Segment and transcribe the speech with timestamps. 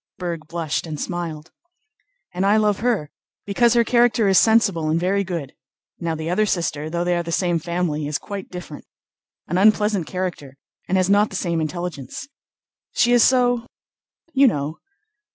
[0.17, 1.51] Berg blushed and smiled.
[2.33, 3.11] "And I love her,
[3.45, 5.53] because her character is sensible and very good.
[5.99, 10.57] Now the other sister, though they are the same family, is quite different—an unpleasant character
[10.87, 12.27] and has not the same intelligence.
[12.95, 13.67] She is so...
[14.33, 14.79] you know?...